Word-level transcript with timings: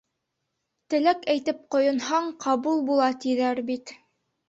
Теләк 0.93 1.27
әйтеп 1.35 1.61
ҡойонһаң, 1.77 2.35
ҡабул 2.49 2.85
була, 2.91 3.15
тиҙәр 3.23 3.67
бит. 3.73 3.99